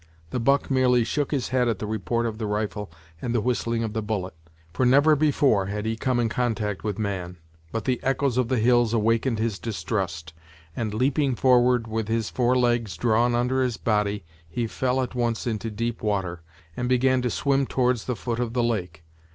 [0.31, 3.83] The buck merely shook his head at the report of the rifle and the whistling
[3.83, 4.33] of the bullet,
[4.73, 7.37] for never before had he come in contact with man;
[7.71, 10.33] but the echoes of the hills awakened his distrust,
[10.75, 15.45] and leaping forward, with his four legs drawn under his body, he fell at once
[15.45, 16.41] into deep water,
[16.75, 19.03] and began to swim towards the foot of the lake.